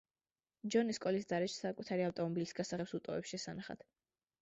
ჯონი 0.75 0.95
სკოლის 0.99 1.29
დარაჯს 1.33 1.59
საკუთარი 1.67 2.07
ავტომობილის 2.09 2.57
გასაღებს 2.63 2.99
უტოვებს 3.03 3.37
შესანახად. 3.37 3.91